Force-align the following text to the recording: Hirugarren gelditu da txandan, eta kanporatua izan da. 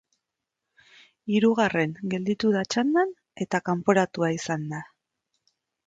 Hirugarren 1.33 1.93
gelditu 2.15 2.55
da 2.57 2.65
txandan, 2.75 3.15
eta 3.47 3.63
kanporatua 3.71 4.35
izan 4.41 4.71
da. 4.77 4.85